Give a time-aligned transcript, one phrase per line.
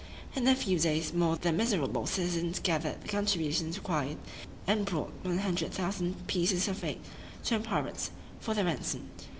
[0.35, 4.17] In a few days more the miserable citizens gathered the contributions required,
[4.65, 7.03] and brought 100,000 pieces of eight
[7.43, 8.09] to the pirates
[8.39, 9.11] for their ransom.